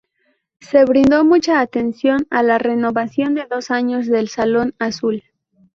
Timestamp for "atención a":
1.61-2.41